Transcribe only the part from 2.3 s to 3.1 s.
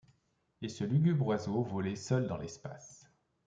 l’espace